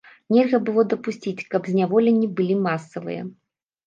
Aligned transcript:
Нельга 0.35 0.59
было 0.69 0.83
дапусціць, 0.93 1.45
каб 1.55 1.69
зняволенні 1.73 2.29
былі 2.39 2.57
масавыя. 2.65 3.21